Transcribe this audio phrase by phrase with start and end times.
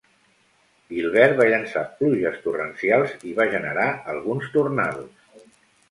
[0.93, 3.89] Gilbert va llençar pluges torrencials i va generar
[4.19, 5.51] alguns tornados.